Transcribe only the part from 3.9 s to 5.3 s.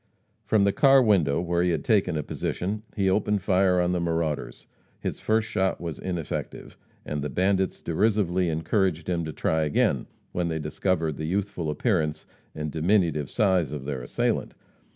the marauders. His